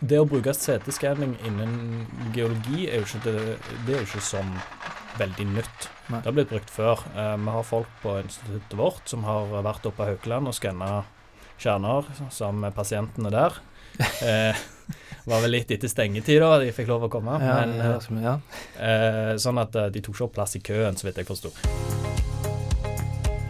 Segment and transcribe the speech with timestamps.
[0.00, 3.34] det å bruke CT-skanning innen geologi er jo ikke, det,
[3.86, 4.50] det er jo ikke sånn
[5.18, 5.88] veldig nytt.
[6.08, 6.20] Nei.
[6.22, 7.02] Det har blitt brukt før.
[7.14, 10.90] Eh, vi har folk på instituttet vårt som har vært oppe på Haukeland og skanna
[11.58, 13.58] kjerner sammen med pasientene der.
[14.22, 14.54] Eh,
[15.26, 17.34] var vel litt etter stengetid da de fikk lov å komme.
[17.42, 18.36] Ja, men, ja, som- ja.
[18.78, 21.50] eh, sånn at eh, de tok ikke opp plass i køen, så vidt jeg forsto.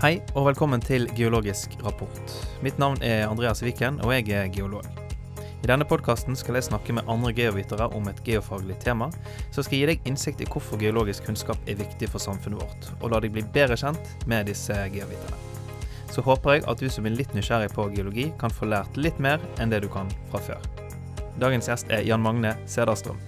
[0.01, 2.33] Hei og velkommen til Geologisk rapport.
[2.65, 4.89] Mitt navn er Andreas Viken, og jeg er geolog.
[5.59, 9.09] I denne podkasten skal jeg snakke med andre geovitere om et geofaglig tema,
[9.51, 13.11] som skal gi deg innsikt i hvorfor geologisk kunnskap er viktig for samfunnet vårt, og
[13.11, 15.41] la deg bli bedre kjent med disse geoviterne.
[16.15, 19.19] Så håper jeg at du som er litt nysgjerrig på geologi, kan få lært litt
[19.19, 20.63] mer enn det du kan fra før.
[21.43, 23.19] Dagens gjest er Jan Magne Sederstrøm.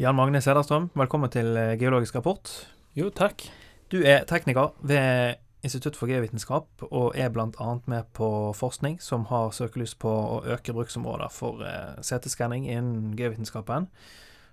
[0.00, 2.48] Jan Magne Sederstrøm, velkommen til Geologisk rapport.
[2.96, 3.44] Jo, takk.
[3.92, 7.66] Du er tekniker ved Institutt for geovitenskap, og er bl.a.
[7.90, 13.88] med på forskning som har søkelys på å øke bruksområder for eh, CT-skanning innen geovitenskapen.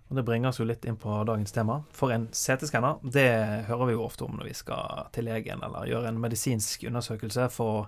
[0.10, 1.80] Og Det bringer oss jo litt inn på dagens tema.
[1.96, 3.28] For en CT-skanner, det
[3.70, 7.48] hører vi jo ofte om når vi skal til legen eller gjøre en medisinsk undersøkelse
[7.54, 7.88] for å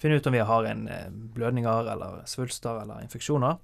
[0.00, 3.60] finne ut om vi har en eh, blødninger eller svulster eller infeksjoner.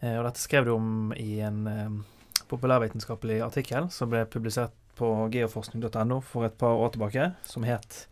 [0.00, 2.04] Eh, Og dette skrev du om i en
[2.48, 8.06] populærvitenskapelig artikkel som ble publisert på geoforskning.no for et par år tilbake, som het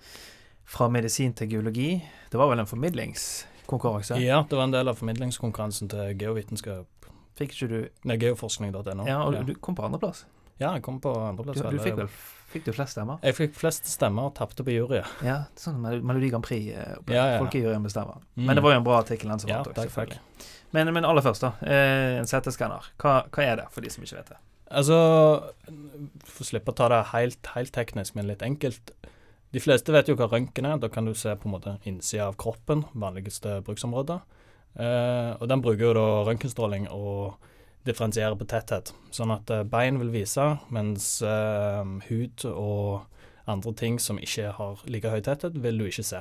[0.67, 2.03] 'Fra medisin til geologi'.
[2.31, 4.17] Det var vel en formidlingskonkurranse?
[4.20, 6.87] Ja, det var en del av formidlingskonkurransen til geovitenskap.
[7.39, 9.07] Fikk ikke du Nei, geoforskning.no.
[9.07, 10.25] Ja, og du kom på andreplass.
[10.59, 11.70] Ja, jeg kom på Du, andreplass.
[11.70, 12.09] du fikk vel
[12.47, 13.19] Fikk du flest stemmer?
[13.23, 15.05] Jeg fikk flest stemmer og tapte på juryet.
[15.23, 16.69] Ja, sånn Mel- Melodi Grand Prix.
[16.77, 16.97] eh.
[17.09, 17.39] Ja, ja.
[17.42, 18.20] Folkejuryen bestemmer.
[18.37, 18.47] Mm.
[18.47, 20.19] Men det var jo en bra artikkel, den som Ja, vant.
[20.73, 21.53] Men, men aller først, da.
[21.62, 22.81] Eh, en CT-skanner.
[22.98, 24.37] Hva, hva er det, for de som ikke vet det?
[24.67, 24.97] Altså,
[26.27, 28.92] for å slippe å ta det helt, helt teknisk, men litt enkelt.
[29.55, 30.81] De fleste vet jo hva røntgen er.
[30.83, 34.19] Da kan du se på en måte innsida av kroppen, vanligste bruksområde.
[34.77, 37.39] Eh, og den bruker jo da røntgenstråling og
[37.86, 38.92] differensierer på tetthet.
[39.14, 43.07] Sånn at eh, bein vil vise, mens eh, hud og
[43.46, 46.20] andre ting som ikke har like høy tetthet, vil du ikke se.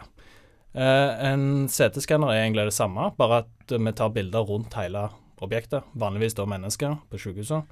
[0.76, 5.08] Eh, en CT-skanner er egentlig det samme, bare at vi tar bilder rundt hele
[5.44, 5.88] objektet.
[5.98, 7.66] Vanligvis da mennesker på sykehuset.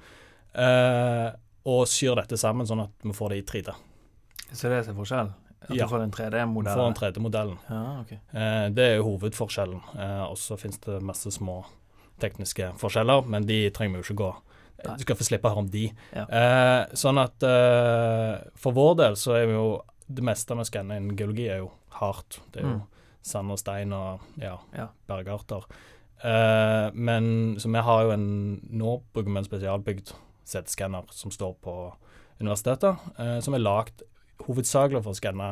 [0.54, 1.30] Eh,
[1.66, 3.74] og syr dette sammen sånn at vi får det i 3D.
[4.52, 5.30] Så det er som forskjell?
[5.64, 5.86] At Ja.
[5.86, 6.74] du får en 3D-modell?
[6.76, 7.58] får den 3D-modellen.
[7.70, 8.18] Ja, okay.
[8.34, 9.80] uh, det er jo hovedforskjellen.
[9.96, 11.64] Uh, og så finnes det masse små
[12.20, 14.34] tekniske forskjeller, men de trenger vi jo ikke gå.
[14.84, 14.96] Nei.
[14.98, 15.86] Du skal få slippe å høre om de.
[16.12, 16.26] Ja.
[16.92, 17.40] Sånn at
[18.60, 21.70] for vår del så er vi jo Det meste vi skanner innen geologi er jo
[21.96, 22.40] hardt.
[22.52, 22.82] Det er jo Mm.
[23.22, 24.88] sand og stein og ja, Ja.
[25.08, 25.64] bergarter.
[26.94, 30.12] Men så vi har jo en Nå bruker vi en spesialbygd
[30.46, 31.74] CT-skanner som står på
[32.40, 34.02] universitetet, eh, som er lagd
[34.46, 35.48] hovedsakelig for å skanne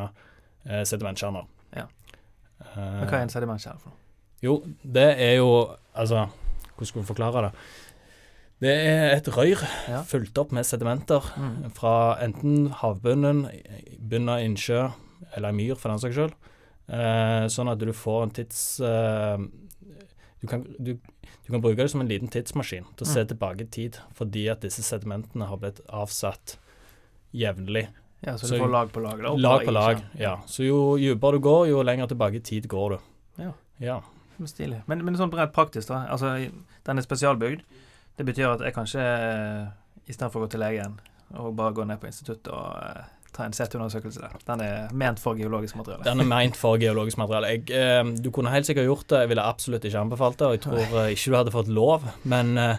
[0.67, 1.47] eh, sedimentkjerner.
[1.77, 1.87] Ja.
[2.61, 3.99] Eh, Men hva er en sedimentkjerne for noe?
[4.43, 5.51] jo, det er jo
[5.95, 6.27] Altså,
[6.75, 7.53] hvordan skal vi forklare det?
[8.63, 10.03] Det er et rør Ja.
[10.03, 11.71] fulgt opp med sedimenter Mm.
[11.75, 13.43] fra enten havbunnen,
[14.01, 14.91] bunnen av innsjø
[15.37, 16.33] eller myr for den saks skyld.
[16.89, 18.81] Eh, sånn at du får en tids...
[18.81, 19.39] Eh,
[20.43, 20.93] du, kan, du,
[21.47, 23.29] du kan bruke det som en liten tidsmaskin til å se Mm.
[23.33, 26.57] tilbake i tid, fordi at disse sedimentene har blitt avsatt
[27.33, 27.87] jevnlig.
[28.21, 29.23] Ja, så, Så du får lag på lag?
[29.23, 30.37] Da, Lag på lag, ja.
[30.47, 32.99] Så jo dypere du går, jo lenger tilbake i tid går du.
[33.43, 33.53] Ja.
[33.83, 34.01] Ja.
[34.47, 34.83] Stilig.
[34.91, 36.05] Men, men sånn rent praktisk, da.
[36.11, 36.35] Altså,
[36.87, 37.63] den er spesialbygd.
[38.19, 39.67] Det betyr at jeg kanskje eh,
[40.11, 40.99] istedenfor å gå til legen
[41.39, 44.35] og bare gå ned på instituttet og eh, ta en CT-undersøkelse der.
[44.49, 46.05] Den er ment for geologisk materiale.
[46.05, 47.55] Den er ment for geologisk materiale.
[47.55, 50.59] Jeg, eh, du kunne helt sikkert gjort det, jeg ville absolutt ikke anbefalt det, og
[50.59, 52.05] jeg tror eh, ikke du hadde fått lov.
[52.29, 52.77] Men eh,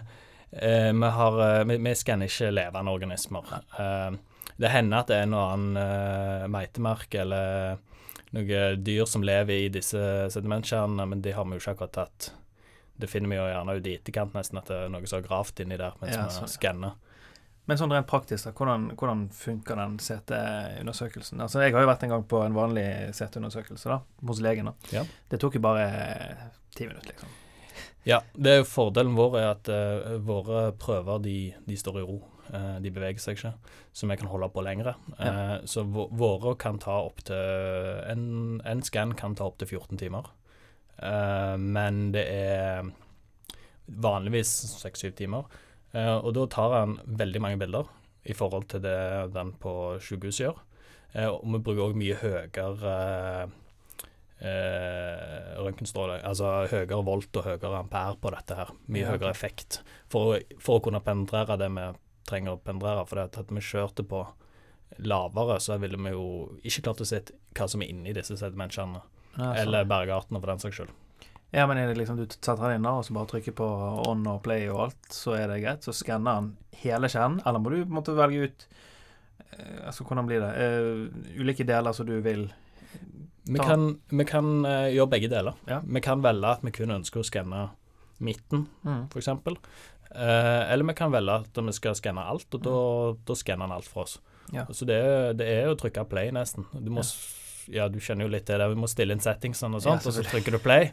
[0.52, 3.50] eh, vi, har, eh, vi, vi skanner ikke levende organismer.
[3.78, 4.14] Eh,
[4.62, 7.82] det hender at det er en og annen eh, meitemark eller
[8.34, 9.98] noe dyr som lever i disse
[10.34, 12.30] sedimentkjernene, men de har vi jo ikke akkurat tatt.
[12.94, 15.26] Det finner vi jo gjerne ut i etterkant, nesten, at det er noe som har
[15.26, 16.94] gravd inni der mens Ja, vi sånn, skanner.
[17.64, 21.40] Men sånn rent praktisk, da, hvordan, hvordan funker den CT-undersøkelsen?
[21.40, 22.84] Altså, jeg har jo vært en gang på en vanlig
[23.16, 24.68] CT-undersøkelse da, hos legen.
[24.68, 24.92] da.
[24.92, 25.04] Ja.
[25.32, 25.88] Det tok jo bare
[26.76, 27.32] ti minutter, liksom.
[28.04, 32.04] Ja, det er jo fordelen vår er at uh, våre prøver de, de står i
[32.04, 32.18] ro.
[32.50, 33.54] Uh, de beveger seg ikke,
[33.96, 34.92] så vi kan holde på lengre.
[35.16, 38.26] Eh, så våre kan ta opptil En,
[38.60, 40.28] en skann kan ta opptil 14 timer.
[41.58, 42.90] Men det er
[43.86, 44.52] vanligvis
[44.82, 45.48] 6-7 timer.
[45.94, 47.86] Eh, og da tar han veldig mange bilder
[48.26, 48.96] i forhold til det
[49.34, 50.56] den på sykehuset gjør.
[51.14, 52.94] Eh, og vi bruker òg mye høyere
[54.40, 58.72] eh, røntgenstråle, altså høyere volt og høyere ampere på dette her.
[58.88, 59.80] Mye Ja, høyere effekt
[60.10, 61.86] for, å- for å kunne penetrere det vi
[62.26, 63.06] trenger å penetrere.
[63.06, 64.24] For det at vi kjørte på
[64.98, 66.26] lavere, så ville vi jo
[66.64, 67.20] ikke klart å se
[67.54, 69.02] hva som er inni disse sedimentkjernene.
[69.36, 69.56] Ja, sånn.
[69.64, 70.92] Eller bergartene, for den saks skyld.
[71.54, 73.66] Ja, men er det liksom du setter den inn og så bare trykker på
[74.10, 75.86] on og play og alt, så er det greit?
[75.86, 76.48] Så skanner han
[76.82, 78.66] hele kjernen, eller må du måtte velge ut
[79.54, 80.50] eh, Altså, hvordan blir det?
[80.58, 82.48] Eh, ulike deler som du vil
[83.46, 85.54] Vi Ta- kan, vi kan eh, gjøre begge deler.
[85.68, 85.78] Ja.
[85.84, 87.66] Vi kan velge at vi kun ønsker å skanne
[88.24, 89.02] midten, mm.
[89.12, 89.28] f.eks.
[90.14, 92.74] Uh, eller vi kan velge at vi skal skanne alt, og da,
[93.26, 94.18] da skanner han alt for oss.
[94.54, 94.64] Ja.
[94.70, 96.64] Så det er, det er å trykke play, nesten.
[96.72, 97.34] Du må, s-
[97.72, 98.68] ja, du kjenner jo litt til det.
[98.72, 100.90] Vi må stille inn settings og Ja, og så trykker du play.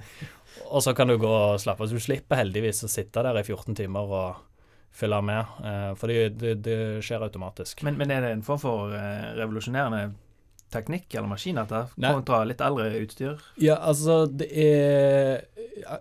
[0.69, 1.91] Og så kan du gå og slappe av.
[1.91, 4.47] Så du slipper heldigvis å sitte der i 14 timer og
[4.91, 7.79] fylle med, eh, for det, det, det skjer automatisk.
[7.88, 10.12] men, men er det en form for eh, revolusjonerende
[10.71, 11.81] teknikk eller maskin, dette?
[12.00, 13.39] Kontra litt eldre utstyr?
[13.59, 15.47] Ja, altså det er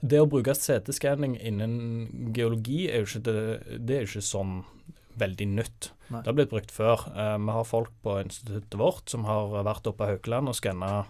[0.02, 3.40] Det å bruke CT-skanning innen geologi er jo ikke det,
[3.78, 4.54] det er jo ikke sånn
[5.20, 5.90] veldig nytt.
[6.10, 6.20] Nei.
[6.24, 7.06] Det har blitt brukt før.
[7.14, 11.04] Eh, vi har folk på instituttet vårt som har vært oppe på Haukeland og skanna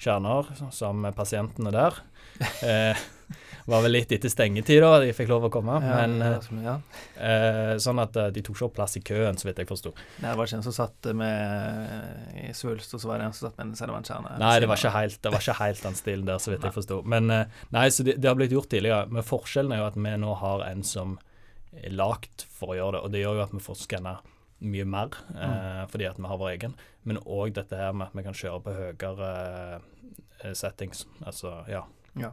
[0.00, 2.00] kjerner sammen med pasientene der.
[2.64, 2.96] Eh,
[3.68, 6.62] var vel litt etter stengetid da de fikk lov å komme, Ja, men eh, som-
[6.64, 6.72] ja.
[7.20, 9.92] eh, sånn at eh, de tok ikke opp plass i køen, så vidt jeg forsto.
[10.22, 13.48] Det var ikke en som satt med i svulst, og så var det en som
[13.50, 14.32] satt med en sedimentkjerne.
[14.40, 16.74] Nei, det var ikke helt, det var ikke helt den stilen der, så vidt jeg
[16.78, 17.02] forsto.
[17.04, 19.04] Men nei, så det, det har blitt gjort tidligere.
[19.12, 21.18] Men forskjellen er jo at vi nå har en som
[21.76, 24.16] er lagd for å gjøre det, og det gjør jo at vi får skanna
[24.60, 26.76] mye mer eh, fordi at vi har vår egen.
[27.08, 29.30] Men òg dette her med at vi kan kjøre på høyere
[30.42, 31.06] eh, settings.
[31.24, 31.84] Altså, ja.
[32.20, 32.32] Ja.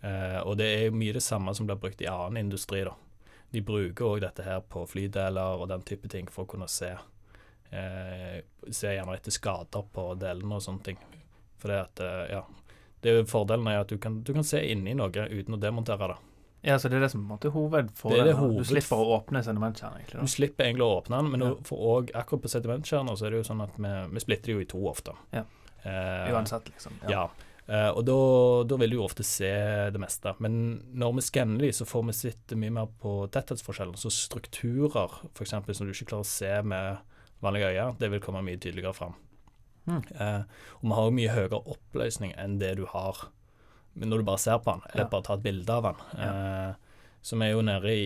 [0.00, 2.94] Eh, og det er jo mye det samme som blir brukt i annen industri, da.
[3.50, 6.90] De bruker òg dette her på flydeler og den type ting for å kunne se
[6.92, 10.98] eh, Se gjerne etter skader på delene og sånne ting.
[11.58, 12.42] For det at, eh, ja
[13.00, 15.60] det er jo Fordelen er at du kan, du kan se inni noe uten å
[15.62, 16.18] demontere det.
[16.62, 18.24] Ja, så det er det som på en måte hovedfordelen.
[18.24, 20.20] Det er det hoved- Du slipper å åpne sedimentkjernen, egentlig.
[20.20, 21.54] Du slipper egentlig å åpne den, men Ja.
[21.62, 24.60] får akkurat på sedimentkjerner så er det jo sånn at vi, vi splitter det jo
[24.60, 25.14] i to ofte.
[25.32, 25.44] Ja.
[25.84, 26.92] Eh, Uansett, liksom.
[27.08, 27.28] Ja.
[27.68, 30.34] Eh, og da, da vil du jo ofte se det meste.
[30.40, 33.94] Men når vi skanner de, så får vi sett mye mer på tetthetsforskjellen.
[33.94, 35.50] Så strukturer, f.eks.
[35.50, 36.98] som du ikke klarer å se med
[37.40, 39.14] vanlige øyne, det vil komme mye tydeligere fram.
[39.86, 40.02] Mm.
[40.20, 40.42] Eh,
[40.80, 43.28] og vi har jo mye høyere oppløsning enn det du har
[44.04, 45.10] når du bare ser på den, eller Ja.
[45.10, 46.02] bare tar et bilde av den.
[46.22, 46.74] Eh,
[47.22, 48.04] som er jo nede i,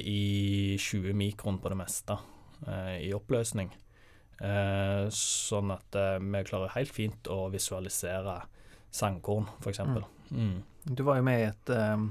[0.75, 2.17] i 20 mikron på det meste
[2.67, 3.71] eh, i oppløsning.
[4.41, 8.41] Eh, sånn at eh, vi klarer helt fint å visualisere
[8.91, 9.79] sandkorn, f.eks.
[9.85, 10.03] Mm.
[10.33, 10.56] Mm.
[10.97, 12.09] Du var jo med i et, um,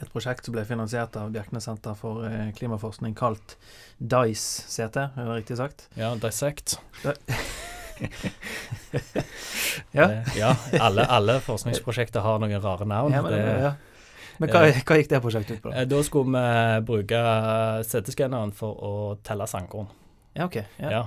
[0.00, 3.56] et prosjekt som ble finansiert av Bjerknes senter for eh, klimaforskning, kalt
[3.98, 5.88] DICE CT, er det riktig sagt?
[5.98, 6.78] Ja, Dissect.
[9.92, 10.22] Ja.
[10.36, 13.12] Ja alle, alle forskningsprosjekter har noen rare navn.
[13.14, 13.72] Ja, men, Det- ja.
[14.38, 15.70] men hva, hva gikk det prosjektet ut på?
[15.70, 15.80] da?
[15.82, 17.20] Eh, Da skulle vi bruke
[17.84, 18.92] CT-skanneren for å
[19.22, 19.88] telle sandkorn.
[20.34, 20.56] Ja, ok.
[20.78, 20.90] Ja.
[20.90, 21.02] Ja.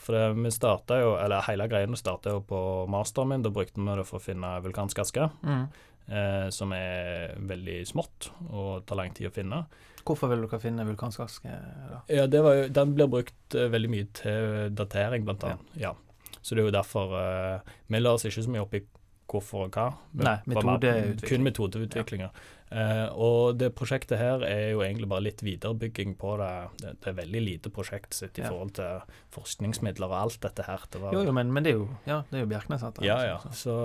[0.00, 3.42] For det, vi starta jo, eller hele greia starta jo på masteren min.
[3.42, 5.68] Da brukte vi det for å finne vulkansk aske, Mm.
[6.08, 9.66] eh, som er veldig smått og tar lang tid å finne.
[10.06, 11.50] Hvorfor vil dere finne vulkansk aske?
[11.90, 12.00] da?
[12.08, 15.58] Ja, det var jo, Den blir brukt eh, veldig mye til datering, blant annet.
[15.76, 15.92] Ja.
[16.42, 18.84] Så det er jo derfor uh, Vi la oss ikke så mye opp i
[19.30, 19.84] hvorfor og hva.
[20.18, 21.28] Nei, metodeutvikling.
[21.30, 22.30] Kun metodeutviklinger.
[22.70, 26.48] Uh, og det prosjektet her er jo egentlig bare litt viderebygging på det.
[26.82, 28.48] Det, det er veldig lite prosjekt sett i Ja.
[28.50, 29.04] forhold til
[29.36, 30.82] forskningsmidler og alt dette her.
[30.90, 33.06] Det var, Jo, jo, men, men det er jo, ja, det er jo Bjerknes senter.
[33.06, 33.36] Ja, ja.
[33.38, 33.76] liksom, så-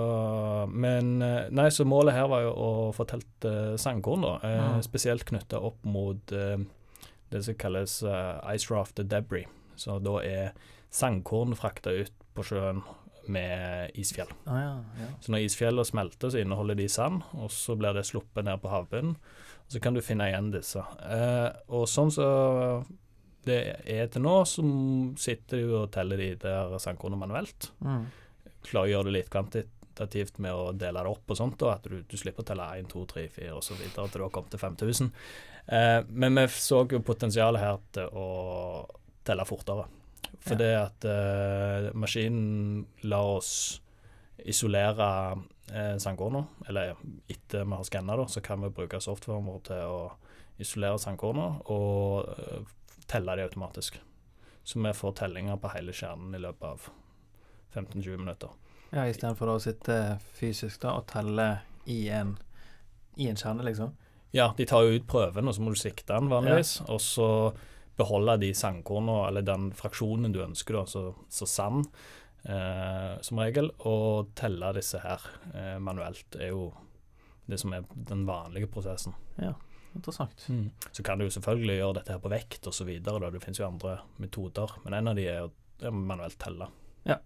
[0.66, 4.34] Så, men eh, Nei, så målet her var jo å få telt uh, sandkorn, da.
[4.42, 4.82] Uh, Mm.
[4.82, 6.58] Spesielt knytta opp mot eh,
[7.30, 9.46] det som kalles ice rafter debris.
[9.76, 10.52] Så da er
[10.90, 12.82] sandkorn frakta ut på sjøen
[13.32, 14.30] med isfjell.
[14.46, 15.08] Ah, ja, ja.
[15.24, 18.70] Så når isfjellene smelter, så inneholder de sand, og så blir det sluppet ned på
[18.70, 19.16] havbunnen.
[19.66, 20.78] Og så kan du finne igjen disse.
[21.02, 22.28] Eh, og sånn så
[23.46, 24.62] det er til nå, så
[25.18, 28.06] sitter du og teller de der sandkornene manuelt Mm.
[28.66, 31.84] klarer å gjøre det litt kvantitativt med å dele det opp og sånt, og at
[31.86, 34.34] du, du slipper å telle 1, 2, 3, 4 og så videre til du har
[34.34, 35.12] kommet til 5000.
[35.66, 38.26] Eh, men vi så jo potensialet her til å
[39.26, 39.86] telle fortere.
[40.40, 40.58] For Ja.
[40.58, 43.80] det at uh, maskinen lar oss
[44.38, 45.08] isolere
[45.72, 46.94] uh, sandkorna, eller
[47.28, 50.12] etter vi har skanna, så kan vi bruke softwaren vår til å
[50.58, 52.60] isolere sandkorna og uh,
[53.06, 54.00] telle de automatisk.
[54.66, 56.88] Så vi får tellinger på hele kjernen i løpet av
[57.74, 58.48] 15-20 minutter.
[58.92, 62.36] ja Istedenfor å sitte fysisk da og telle i en,
[63.16, 63.92] i en kjerne, liksom.
[64.34, 66.80] Ja, de tar jo ut prøven, og så må du sikte den vanligvis.
[66.90, 67.28] Og så
[67.96, 71.86] beholde de sandkornene, eller den fraksjonen du ønsker, da, så, så sand
[72.44, 73.70] eh, som regel.
[73.88, 75.24] Og telle disse her
[75.54, 76.70] eh, manuelt er jo
[77.46, 79.14] det som er den vanlige prosessen.
[79.40, 79.54] Ja,
[79.96, 80.48] Interessant.
[80.92, 82.90] Så kan du jo selvfølgelig gjøre dette her på vekt osv.
[83.00, 86.68] Det finnes jo andre metoder, men en av de er å manuelt telle.
[87.08, 87.16] Ja.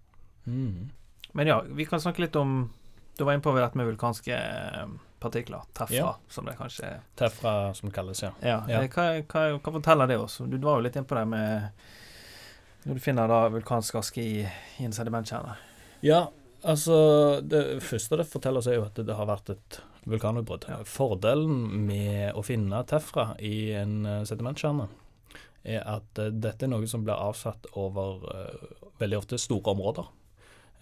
[0.47, 0.91] Mm.
[1.35, 2.71] Men ja, vi kan snakke litt om
[3.19, 5.63] Du var inne på dette med vulkanske eh, partikler.
[5.77, 6.15] Tefra, Ja.
[6.29, 7.01] som det kanskje er.
[7.17, 8.31] Tefra, som det kalles, ja.
[8.43, 8.63] Ja.
[8.69, 8.81] Ja.
[8.83, 10.39] eh, Hva, hva, hva forteller det oss?
[10.39, 11.71] Du var jo litt innpå det med
[12.87, 14.39] Når du finner da vulkansk aske i,
[14.81, 15.55] i en sedimentkjerne.
[16.03, 16.23] Ja,
[16.65, 20.65] altså Det første det forteller oss, er jo at det har vært et vulkanutbrudd.
[20.69, 20.79] Ja.
[20.89, 24.89] Fordelen med å finne tefra i en eh, sedimentkjerne
[25.65, 28.25] er at eh, dette er noe som blir avsatt over
[28.99, 30.09] veldig ofte store områder.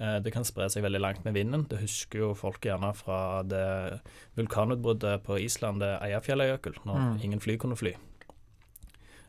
[0.01, 1.65] Eh, det kan spre seg veldig langt med vinden.
[1.69, 4.01] Det husker jo folk gjerne fra det
[4.39, 7.21] vulkanutbruddet på Island, det Eyjafjallajökull, når Mm.
[7.25, 7.95] ingen fly kunne fly.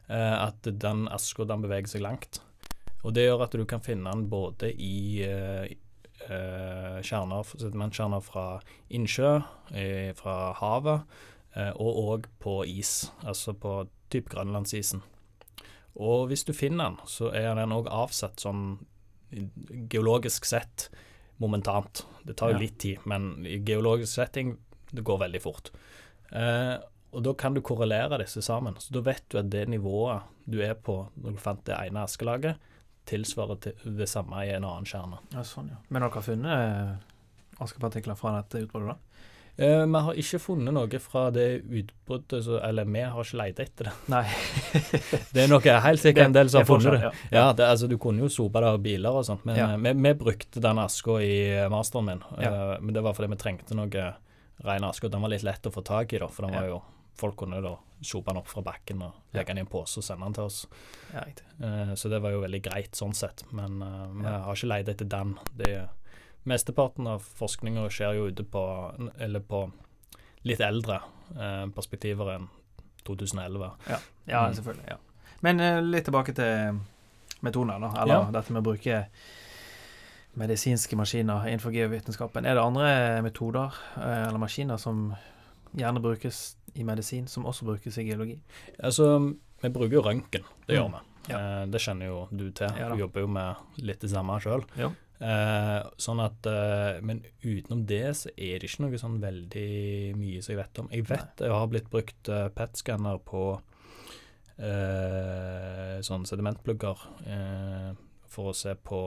[0.09, 2.39] Eh, at den aska den beveger seg langt.
[3.03, 5.69] Og det gjør at du kan finne den både i eh,
[6.29, 8.59] eh, kjerner, sedimentkjerner fra
[8.91, 11.01] innsjø, eh, fra havet,
[11.55, 15.01] eh, og òg på is, altså på type Grønlandsisen.
[15.95, 18.79] Og hvis du finner den, så er den òg avsett sånn
[19.89, 20.89] geologisk sett
[21.37, 22.05] momentant.
[22.23, 22.59] Det tar jo Ja.
[22.59, 24.57] litt tid, men i geologisk setting
[24.91, 25.71] det går veldig fort.
[26.31, 26.77] Eh,
[27.13, 28.75] og da kan du korrelere disse sammen.
[28.75, 32.03] Så da vet du at det nivået du er på når du fant det ene
[32.03, 32.57] askelaget,
[33.05, 35.17] tilsvarer til det samme i en annen kjerne.
[35.33, 35.77] Ja, sånn, ja.
[35.89, 36.95] Men dere har funnet eh,
[37.59, 38.97] askepartikler fra dette utbruddet, da?
[39.59, 43.89] Eh, vi har ikke funnet noe fra det utbruddet, eller vi har ikke leita etter
[43.89, 43.93] det.
[44.13, 44.21] Nei.
[45.33, 47.11] Det er noe helt sikkert en del som har er funnet det.
[47.35, 49.67] Ja, det, altså Du kunne jo sope det av biler og sånt, men Ja.
[49.73, 52.23] eh, vi, vi brukte den aska i eh, masteren min.
[52.39, 52.77] Ja.
[52.79, 54.05] Men det var fordi vi trengte noe
[54.63, 56.27] ren aske, og den var litt lett å få tak i, da.
[56.31, 56.79] For den var jo
[57.19, 60.05] Folk kunne da sope den opp fra bakken og legge den i en pose og
[60.07, 60.61] sende den til oss.
[61.11, 61.25] Ja.
[61.59, 63.75] Eh, så det var jo veldig greit sånn sett, men
[64.21, 65.33] vi har ikke leid etter den.
[65.51, 65.73] Det,
[66.43, 68.61] mesteparten av forskninga skjer jo ute på
[69.19, 69.71] Eller på
[70.47, 71.01] litt eldre
[71.35, 72.47] eh, perspektiver enn
[73.05, 73.71] 2011.
[73.89, 74.85] Ja, ja selvfølgelig.
[74.87, 74.97] ja.
[75.41, 76.79] Men eh, litt tilbake til
[77.41, 77.91] metoder, da.
[78.01, 78.31] Eller Ja.
[78.31, 79.05] dette med å bruke
[80.39, 82.45] medisinske maskiner innenfor geovitenskapen.
[82.45, 85.13] Er det andre metoder eh, eller maskiner som
[85.75, 88.39] gjerne brukes i medisin, som også brukes i geologi?
[88.83, 89.17] Altså,
[89.61, 90.99] vi bruker jo røntgen, det gjør Mm.
[91.27, 92.71] Eh, det kjenner jo du til.
[92.79, 94.63] Ja du jobber jo med litt det samme sjøl.
[94.79, 94.89] Ja.
[95.19, 100.39] Eh, sånn at eh, Men utenom det så er det ikke noe sånn veldig mye
[100.41, 100.87] som jeg vet om.
[100.95, 103.43] Jeg vet det har blitt brukt eh, PET-skanner på
[104.57, 107.89] eh, sånn sedimentplugger eh,
[108.29, 108.99] for å se på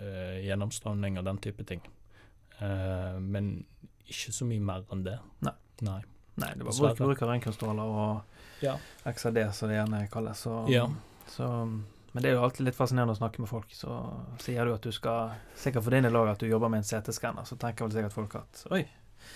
[0.00, 1.80] eh, gjennomstrømning og den type ting.
[2.60, 3.54] Eh, men
[4.06, 5.16] ikke så mye mer enn det.
[5.46, 5.56] Nei.
[5.86, 6.00] Nei.
[6.36, 6.94] Nei, det var Dessverre.
[6.98, 8.76] bruk, bruk av røntgenstråler og Ja.
[9.04, 10.38] XRD, som det gjerne kalles.
[10.46, 10.86] Så, Ja.
[11.28, 11.48] så,
[12.12, 13.66] men det er jo alltid litt fascinerende å snakke med folk.
[13.76, 13.90] Så
[14.40, 17.44] sier du at du skal Sikkert for din lag at du jobber med en CT-skanner,
[17.44, 18.86] så tenker vel sikkert folk at Oi.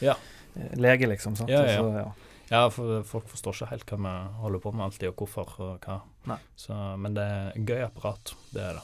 [0.01, 0.15] Ja.
[0.57, 1.37] eh, Lege, liksom.
[1.37, 1.51] Sant?
[1.51, 1.79] Ja, ja, ja.
[1.79, 2.13] Så, ja.
[2.51, 5.85] Ja, for folk forstår ikke helt hva vi holder på med alltid, og hvorfor og
[5.87, 6.39] hva.
[6.59, 8.83] Så, men det er gøy apparat, det er det.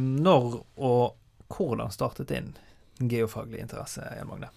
[0.00, 1.16] Når og
[1.50, 2.52] hvordan startet din
[3.00, 4.50] geofaglige interesse, Jan Magne?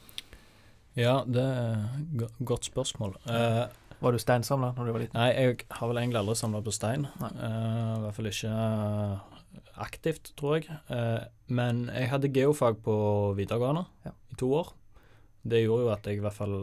[0.95, 1.85] Ja, det er
[2.21, 3.15] et godt spørsmål.
[3.25, 3.63] Eh,
[4.03, 5.15] Var du steinsamler når du var liten?
[5.17, 7.07] nei, jeg har vel egentlig aldri samla på stein.
[7.23, 9.39] Eh, I hvert fall ikke eh,
[9.81, 10.69] aktivt, tror jeg.
[10.93, 12.95] Eh, men jeg hadde geofag på
[13.39, 14.11] videregående Ja.
[14.31, 14.73] i to år.
[15.43, 16.53] Det gjorde jo at jeg i hvert fall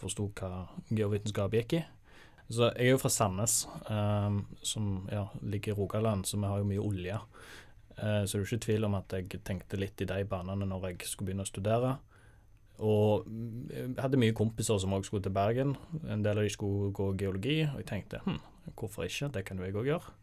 [0.00, 1.84] forsto hva geovitenskap gikk i.
[2.50, 6.58] Så jeg er jo fra Sandnes, um, som ja, ligger i Rogaland, så vi har
[6.58, 7.18] jo mye olje.
[7.98, 10.68] Eh, så det er jo ikke tvil om at jeg tenkte litt i de banene
[10.70, 11.96] når jeg skulle begynne å studere.
[12.78, 15.74] Og mm, jeg hadde mye kompiser som òg skulle til Bergen.
[16.06, 18.38] En del av de skulle gå geologi, og jeg tenkte hm,
[18.78, 20.14] hvorfor ikke, det kan jo jeg òg gjøre.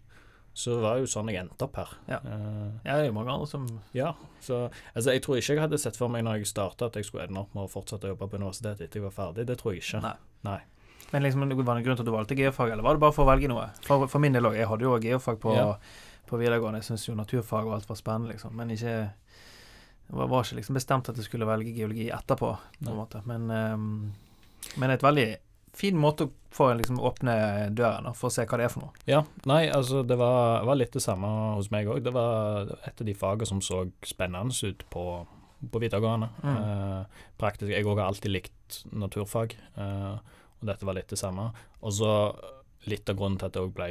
[0.55, 1.89] Så det var jo sånn jeg endte opp her.
[2.07, 2.21] Ja.
[2.23, 5.81] Eh, Ja, det er mange andre som ja, så altså, jeg tror ikke jeg hadde
[5.83, 8.13] sett for meg når jeg starta at jeg skulle ende opp med å fortsette å
[8.13, 9.47] jobbe på universitetet etter jeg var ferdig.
[9.49, 9.99] Det tror jeg ikke.
[10.05, 10.15] Nei.
[10.47, 10.61] Nei.
[11.11, 13.13] Men liksom, var det en grunn til at du valgte geofag, eller var det bare
[13.13, 13.67] for å velge noe?
[13.85, 14.55] For, for min del òg.
[14.57, 15.67] Jeg hadde jo geofag på, Ja.
[16.27, 16.81] På videregående.
[16.81, 18.55] Jeg syntes jo naturfag og alt var spennende, liksom.
[18.57, 18.95] Men ikke
[20.05, 23.23] Det var, var ikke liksom bestemt at jeg skulle velge geologi etterpå, på en måte.
[23.25, 24.13] Men, um,
[24.77, 25.29] men et veldig
[25.75, 27.35] fin måte å få liksom åpne
[27.75, 29.05] døren for å se hva det er for noe.
[29.09, 31.27] Ja, nei, altså det var, var litt det samme
[31.57, 32.03] hos meg òg.
[32.05, 35.05] Det var et av de fagene som så spennende ut på,
[35.71, 36.31] på videregående.
[36.45, 36.55] Mm.
[36.55, 37.73] Eh, praktisk.
[37.73, 40.13] Jeg òg har alltid likt naturfag, eh,
[40.61, 41.49] og dette var litt det samme.
[41.81, 42.11] Og så
[42.89, 43.89] litt av grunnen til at jeg òg ble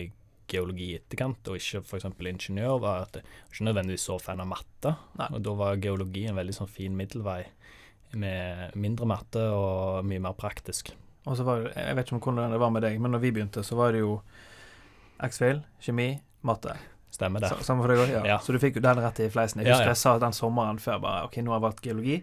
[0.54, 2.06] geologi i etterkant, og ikke f.eks.
[2.30, 4.94] ingeniør, var at jeg ikke nødvendigvis så fan av matte.
[5.20, 5.28] Nei.
[5.34, 7.42] Og da var geologi en veldig sånn fin middelvei
[8.14, 10.92] med mindre matte og mye mer praktisk.
[11.26, 13.30] Og så var Jeg vet ikke om hvordan det var med deg, men når vi
[13.34, 14.18] begynte, så var det jo
[15.24, 16.08] X-Fail, kjemi,
[16.46, 16.74] matte.
[17.14, 17.48] Stemmer det?
[17.54, 18.10] Så, Samme for deg òg?
[18.10, 18.22] Ja.
[18.34, 18.38] Ja.
[18.42, 19.62] Så du fikk jo den rett i fleisen.
[19.62, 19.94] Jeg Ja, husker ja.
[19.94, 22.16] jeg sa den sommeren før bare OK, nå har jeg valgt geologi.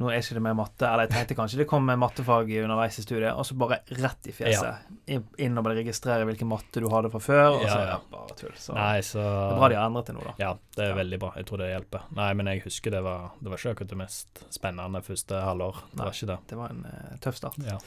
[0.00, 2.96] Nå er ikke det med matte, eller jeg tenkte kanskje det kom med mattefag underveis
[2.98, 4.86] i studiet, og så bare rett i fjeset.
[5.12, 7.98] Inn- Inn og bare registrere hvilken matte du hadde fra før, og så Ja, ja.
[8.10, 8.54] bare tull.
[8.56, 10.32] Så Nei, så det er bra de har endret det nå, da.
[10.38, 10.96] Ja, det er Ja.
[11.02, 11.32] veldig bra.
[11.36, 12.00] Jeg tror det hjelper.
[12.16, 15.74] Nei, men jeg husker det var Det var ikke akkurat det mest spennende første halvår.
[15.92, 16.04] Det Nei.
[16.06, 16.38] var ikke det.
[16.48, 17.58] Det var en uh, tøff start.
[17.58, 17.78] Ja.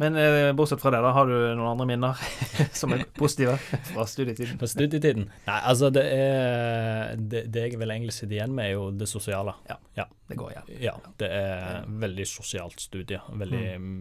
[0.00, 2.22] Men eh, bortsett fra det, da, har du noen andre minner
[2.80, 3.58] som er positive
[3.92, 4.58] fra studietiden?
[4.60, 8.76] På studietiden Nei, altså, det er det, det jeg vil egentlig sitte igjen med, er
[8.76, 9.54] jo det sosiale.
[9.68, 10.74] Ja, Det går igjen.
[10.82, 13.20] Ja, det er veldig sosialt studie.
[13.42, 13.98] Veldig mm.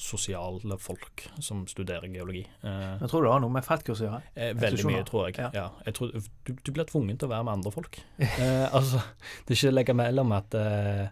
[0.00, 2.44] sosiale folk som studerer geologi.
[2.62, 4.22] Eh, Men tror du har noe med feltkurs å gjøre?
[4.34, 5.40] Eh, veldig mye, tror jeg.
[5.42, 5.50] Ja.
[5.56, 5.66] Ja.
[5.88, 8.00] jeg tror, du, du blir tvunget til å være med andre folk.
[8.42, 9.02] Eh, altså,
[9.44, 11.04] det er ikke å legge mellom at eh,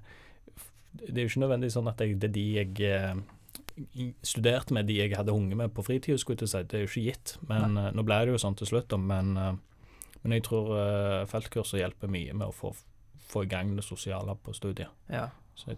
[0.95, 3.21] Det er jo ikke nødvendigvis sånn at jeg, det er de jeg
[3.95, 6.63] eh, studerte med, de jeg hadde hunget med på fritida, skulle jeg si.
[6.69, 7.35] Det er jo ikke gitt.
[7.49, 8.95] Men eh, Nå ble det jo sånn til slutt.
[8.99, 9.53] Men, eh,
[10.23, 12.75] men jeg tror uh, feltkurset hjelper mye med å få,
[13.31, 14.93] få i gang det sosiale på studiet.
[15.09, 15.31] Ja.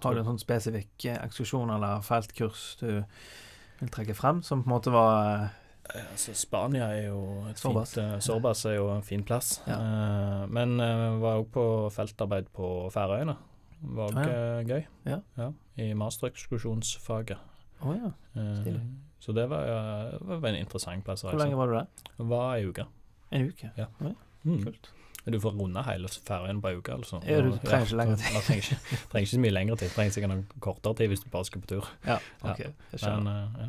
[0.02, 4.70] Har du en sånn spesifikk eh, ekskursjon eller feltkurs du vil trekke frem, som på
[4.70, 5.46] en måte var eh,
[5.94, 7.94] Eh, altså, Spania er jo et Sorbas.
[7.94, 9.62] fint Sorbas er jo en fin plass.
[9.66, 9.78] Ja.
[9.78, 13.36] Eh, men uh, var òg på feltarbeid på Færøyene.
[13.82, 14.60] Var òg ja.
[14.62, 14.84] gøy.
[15.08, 15.50] Ja.
[15.76, 17.38] I masterekskursjonsfaget.
[17.82, 18.10] Å ja.
[18.38, 18.80] Eh, Stilig.
[19.20, 21.86] så det var, var en interessant plass å Hvor lenge var du der?
[22.32, 22.86] Var ei uke.
[23.32, 23.70] En uke?
[23.76, 23.86] Ja.
[24.04, 24.64] Oi, Mm.
[24.64, 24.88] Kult.
[25.24, 27.20] Du får runde hele ferien på ei uke, altså.
[27.22, 28.40] Ja, du trenger ikke lengre tid.
[28.42, 28.78] Trenger ikke,
[29.12, 29.90] trenger ikke så mye lengre tid.
[29.94, 31.86] Trenger sikkert noen kortere tid hvis du bare skal på tur.
[32.06, 32.50] Ja, Ja.
[32.50, 32.58] ok.
[32.90, 33.22] Jeg skjønner.
[33.22, 33.68] Men eh,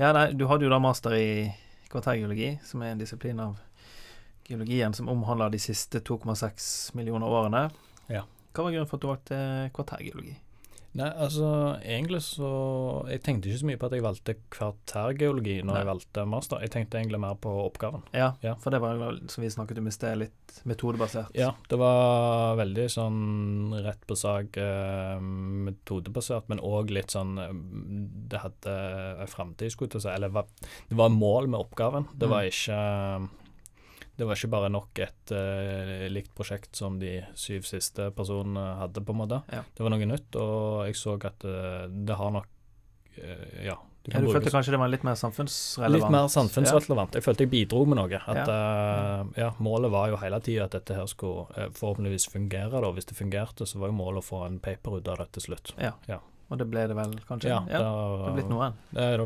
[0.00, 1.54] Ja, nei, du hadde jo da master i
[1.92, 3.58] kvartærgeologi, som er en disiplin av
[4.48, 7.70] geologien som omhandler de siste 2,6 millioner årene.
[8.10, 8.24] Ja.
[8.52, 9.40] Hva var grunnen for at du valgte
[9.76, 10.34] kvartærgeologi?
[10.98, 12.48] Nei, altså egentlig så
[13.08, 15.78] Jeg tenkte ikke så mye på at jeg valgte kvartærgeologi når Nei.
[15.84, 16.60] jeg valgte master.
[16.64, 18.02] Jeg tenkte egentlig mer på oppgaven.
[18.12, 18.54] Ja, Ja.
[18.58, 21.30] for det var jo, som vi snakket om i sted, litt metodebasert.
[21.38, 27.52] Ja, det var veldig sånn rett på sak, eh, metodebasert, men òg litt sånn eh,
[28.30, 28.74] Det hadde
[29.20, 30.08] en framtid, skulle jeg til å si.
[30.14, 30.28] Eller
[30.88, 32.08] det var mål med oppgaven.
[32.18, 32.50] Det var Mm.
[32.50, 33.30] ikke
[34.20, 39.00] det var ikke bare nok et uh, likt prosjekt som de syv siste personene hadde,
[39.04, 39.38] på en måte.
[39.52, 39.62] Ja.
[39.74, 42.50] Det var noe nytt, og jeg så at uh, det har nok
[43.16, 43.78] uh, Ja.
[44.04, 45.96] det Ja, kan du følte kanskje det var litt mer samfunnsrelevant?
[45.98, 47.16] Litt mer samfunnsrelevant.
[47.18, 48.20] Jeg følte jeg bidro med noe.
[48.20, 48.54] At Ja.
[48.54, 52.80] eh, ja, Målet var jo hele tida at dette her skulle eh, forhåpentligvis fungere.
[52.80, 52.92] da.
[52.96, 55.42] Hvis det fungerte, så var jo målet å få en paper ut av det til
[55.50, 55.74] slutt.
[55.76, 55.92] Ja.
[56.08, 56.20] Ja.
[56.50, 57.52] Og det ble det vel, kanskje?
[57.52, 58.72] Ja, det har blitt noe.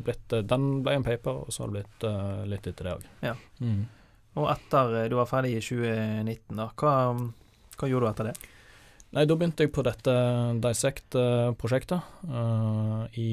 [0.04, 2.96] Blitt, eh, den ble en paper, og så har det blitt eh, litt etter det
[2.98, 3.06] òg.
[3.24, 3.34] Ja.
[3.60, 3.86] Mm.
[4.34, 6.94] Og etter eh, du var ferdig i 2019, da, hva,
[7.78, 8.36] hva gjorde du etter det?
[9.14, 10.12] Nei, da begynte jeg på dette
[10.58, 13.28] Dissect-prosjektet uh, i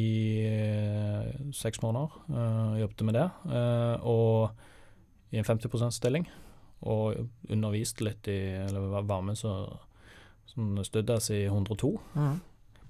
[0.45, 2.19] eh, seks måneder.
[2.29, 3.23] Uh, jobbet med det.
[3.49, 6.27] Uh, og i en 50 %-stilling.
[6.85, 9.55] Og underviste litt i Eller var- med så,
[10.53, 11.91] som studieas i 102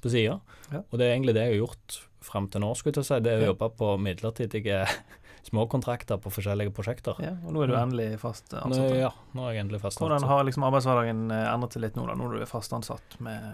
[0.02, 0.42] på sida.
[0.72, 0.84] Ja.
[0.90, 3.20] Og det er egentlig det jeg har gjort fram til nå, skulle jeg si.
[3.24, 4.84] Det er å jobbe på midlertidige
[5.48, 7.18] småkontrakter på forskjellige prosjekter.
[7.24, 8.78] Ja, og nå er du endelig fast ansatt.
[8.78, 10.06] Nå, ja, nå er jeg endelig fast ansatt.
[10.08, 13.18] Hvordan har liksom arbeidshverdagen eh, endret seg litt nå, da, når du er fast ansatt
[13.24, 13.48] med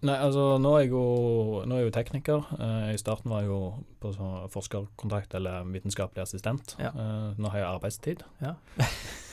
[0.00, 1.00] Nei, altså nå er jeg jo,
[1.60, 2.46] er jeg jo tekniker.
[2.56, 3.58] Eh, I starten var jeg jo
[4.00, 4.14] på
[4.54, 6.72] forskerkontrakt eller vitenskapelig assistent.
[6.80, 6.88] Ja.
[6.94, 8.24] Eh, nå har jeg arbeidstid.
[8.40, 8.54] Ja.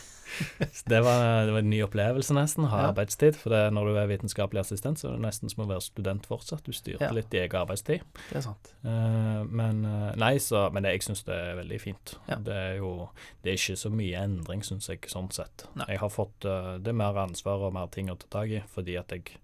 [0.88, 2.90] Det var, det var en ny opplevelse nesten, å ha Ja.
[2.92, 3.36] arbeidstid.
[3.36, 6.28] For det, når du er vitenskapelig assistent, så er det nesten som å være student
[6.30, 6.64] fortsatt.
[6.64, 7.12] Du styrer Ja.
[7.16, 8.04] litt i egen arbeidstid.
[8.30, 8.72] Det er sant.
[8.86, 12.16] Uh, men eh, nei, så, men det, jeg syns det er veldig fint.
[12.30, 12.36] Ja.
[12.36, 13.10] Det er jo
[13.44, 15.66] det er ikke så mye endring, syns jeg, sånn sett.
[15.76, 15.86] Nei.
[15.96, 18.62] Jeg har fått uh, Det er mer ansvar og mer ting å ta tak i,
[18.74, 19.38] fordi at jeg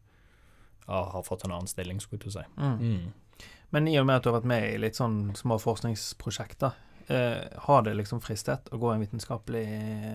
[0.87, 2.45] uh, har fått en annen stilling, skulle du si.
[2.57, 2.79] Mm.
[2.79, 3.11] Mm.
[3.73, 6.75] Men i og med at du har vært med i litt sånn små forskningsprosjekter,
[7.07, 9.65] eh, har det liksom fristet å gå en vitenskapelig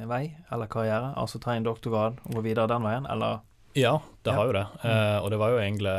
[0.09, 0.23] vei
[0.53, 1.13] eller karriere?
[1.17, 3.41] Altså ta en doktorgrad og gå videre den veien, eller
[3.75, 4.67] Ja, det har jo det.
[4.83, 5.93] Eh, og det var jo egentlig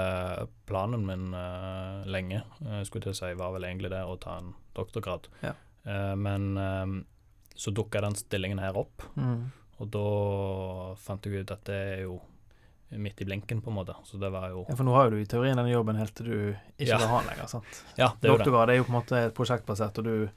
[0.68, 4.40] planen min eh, lenge, eh, skulle til å si, var vel egentlig det å ta
[4.42, 5.30] en doktorgrad.
[5.46, 5.54] Ja.
[5.86, 6.98] Eh, men eh,
[7.56, 9.40] så dukka den stillingen her opp, mm.
[9.80, 10.04] og da
[11.00, 12.20] fant jeg ut at det er jo
[12.90, 13.94] midt i blinken, på en måte.
[14.04, 16.16] Så det var jo Ja, for nå har jo du i teorien denne jobben helt
[16.18, 16.38] til du
[16.80, 16.98] ikke Ja.
[16.98, 17.84] vil ha den lenger, sant?
[18.00, 18.46] Ja, det er jo det.
[18.46, 20.30] Doktorgrad er jo på en måte et prosjektbasert, og du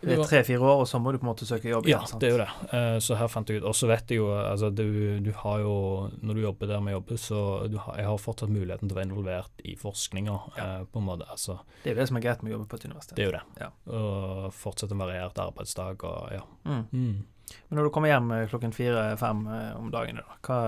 [0.00, 2.40] tre-fire år, og så må du på en måte søke jobb Ja, det er jo
[2.40, 2.48] det.
[2.72, 4.84] Uh, så her fant jeg ut Og så vet jeg jo Altså, du,
[5.20, 5.74] du har jo
[6.22, 9.00] Når du jobber der vi jobber, så du har, jeg har fortsatt muligheten til å
[9.00, 10.68] være involvert i forskninga, Ja.
[10.80, 11.28] Uh, på en måte.
[11.30, 13.16] Altså, Det er jo det som er greit med å jobbe på et universitet.
[13.16, 13.42] det er jo det.
[13.60, 13.70] Ja.
[13.98, 16.42] Og fortsette en variert arbeidsdag og ja.
[16.64, 16.84] Mm.
[16.92, 17.20] Mm.
[17.68, 20.58] Men når du kommer hjem klokken fire-fem eh, om dagen, da, hva,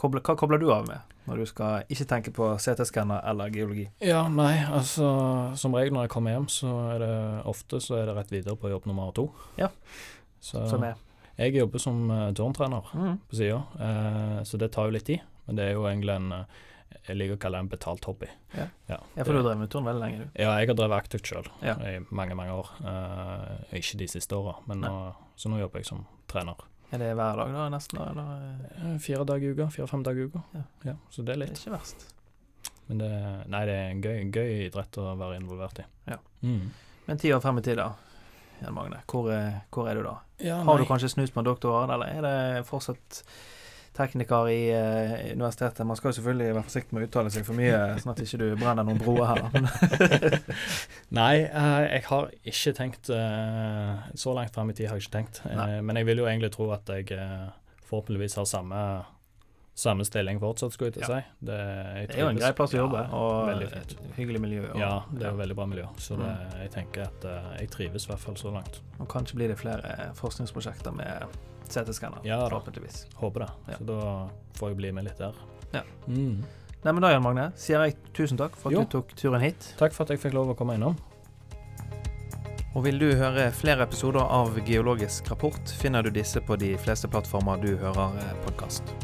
[0.00, 3.84] kobler, hva kobler du av med når du skal ikke tenke på CT-skanner eller geologi?
[4.02, 5.10] Ja, nei, altså
[5.60, 7.12] Som regel når jeg kommer hjem, så er det
[7.52, 9.28] ofte så er det rett videre på jobb nummer to.
[9.60, 9.68] Ja.
[10.40, 10.98] Så Som er
[11.40, 13.14] jeg jobber som uh, turntrener mm.
[13.30, 15.22] på sida, uh, så det tar jo litt tid.
[15.46, 16.66] Men det er jo egentlig en, uh,
[17.06, 18.28] Jeg liker å kalle det en betalt hobby.
[18.52, 18.66] Ja.
[18.90, 20.40] ja, Ja, for du har drevet med turn veldig lenge, du.
[20.42, 21.78] Ja, jeg har drevet aktivt sjøl Ja.
[21.86, 22.68] i mange, mange år.
[22.84, 24.92] Uh, ikke de siste åra, men nå,
[25.38, 26.60] så nå jobber jeg som trener.
[26.90, 27.98] Er det hver dag, da, nesten?
[28.00, 28.70] da, Eller?
[28.94, 30.42] Eh, Fire dager i uka, fire-fem dager i uka.
[30.88, 30.94] Ja.
[31.10, 31.54] så det er litt.
[31.54, 32.06] Det er ikke verst.
[32.90, 33.10] Men det,
[33.52, 35.84] nei, det er en gøy, gøy idrett å være involvert i.
[36.10, 36.16] Ja.
[36.42, 36.64] Mm.
[37.06, 37.92] Men ti år frem i tid, da,
[38.60, 39.30] Jan Magne, hvor
[39.70, 40.16] hvor er du da?
[40.42, 43.22] Ja, Har du kanskje snust på en doktorgrad, eller er det fortsatt
[43.96, 45.86] tekniker i uh, universitetet?
[45.86, 48.38] Man skal jo selvfølgelig være forsiktig med å uttale seg for mye, sånn at ikke
[48.40, 49.40] du brenner noen broer her.
[51.20, 55.16] Nei, uh, jeg har ikke tenkt uh, Så langt fram i tid har jeg ikke
[55.18, 55.42] tenkt.
[55.82, 57.10] Men jeg vil jo egentlig tro at jeg
[57.90, 58.80] forhåpentligvis har samme,
[59.74, 61.20] samme stilling fortsatt, skulle jeg til å si.
[61.42, 61.58] Det,
[62.12, 64.62] det er jo en grei plass å jobbe, Ja, og hyggelig miljø.
[64.70, 65.88] Og, Ja, det er jo veldig bra miljø.
[65.98, 66.58] Så det, Mm.
[66.62, 67.26] jeg tenker at
[67.58, 68.78] jeg trives i hvert fall så langt.
[69.02, 71.26] Og kanskje blir det flere forskningsprosjekter med
[71.70, 73.06] CT-skanner, Ja forhåpentligvis.
[73.20, 73.50] Håper det.
[73.72, 73.76] Ja.
[73.78, 74.00] Så da
[74.58, 75.36] får jeg bli med litt der.
[75.72, 75.82] Ja.
[76.06, 76.40] Mm.
[76.80, 78.84] Nei, men da, Jan Magne, sier jeg tusen takk for at Jo.
[78.86, 79.74] du tok turen hit.
[79.78, 80.96] Takk for at jeg fikk lov å komme innom.
[82.74, 87.08] Og vil du høre flere episoder av Geologisk rapport, finner du disse på de fleste
[87.10, 88.94] plattformer du hører podkast.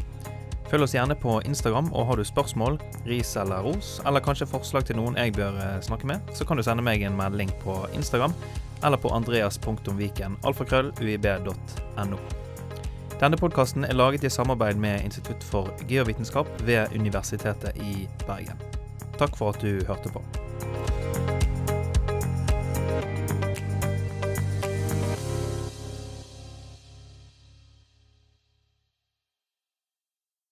[0.71, 4.87] Følg oss gjerne på Instagram, og har du spørsmål, ris eller ros, eller kanskje forslag
[4.87, 7.75] til noen jeg bør eh, snakke med, så kan du sende meg en melding på
[7.95, 8.33] Instagram,
[8.83, 12.19] eller på andreas.viken, alfakrøll.uib.no.
[13.17, 18.61] Denne podkasten er laget i samarbeid med Institutt for geovitenskap ved Universitetet i Bergen.
[19.17, 20.21] Takk for at du hørte på.